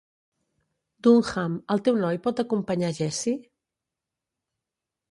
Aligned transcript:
Dunham, 1.07 1.59
el 1.75 1.83
teu 1.89 2.01
noi 2.07 2.19
pot 2.25 2.43
acompanyar 2.45 2.93
Jesse? 3.03 3.39